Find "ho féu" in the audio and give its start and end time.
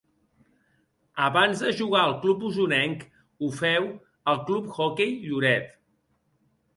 3.41-3.85